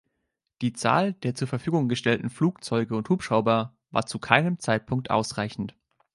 [0.63, 5.75] Die Zahl der zur Verfügung gestellten Flugzeuge und Hubschrauber war zu keinem Zeitpunkt ausreichend.